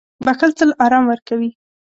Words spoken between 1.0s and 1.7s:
ورکوي.